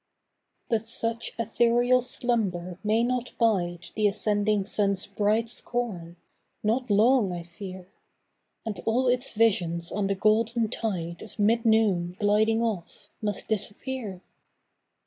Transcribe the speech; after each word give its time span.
But 0.67 0.87
such 0.87 1.33
ethereal 1.37 2.01
slumber 2.01 2.79
may 2.83 3.03
not 3.03 3.33
bide 3.37 3.91
The 3.95 4.07
ascending 4.07 4.65
sun's 4.65 5.05
bright 5.05 5.47
scorn 5.47 6.15
not 6.63 6.89
long, 6.89 7.31
I 7.31 7.43
fear; 7.43 7.87
And 8.65 8.79
all 8.87 9.07
its 9.07 9.33
visions 9.33 9.91
on 9.91 10.07
the 10.07 10.15
golden 10.15 10.69
tide 10.71 11.21
Of 11.21 11.37
mid 11.37 11.65
noon 11.67 12.15
gliding 12.19 12.63
off, 12.63 13.09
must 13.21 13.47
disappear. 13.47 14.21